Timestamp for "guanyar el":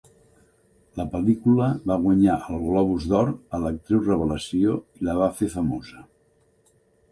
2.05-2.63